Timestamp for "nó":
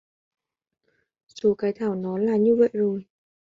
1.95-2.17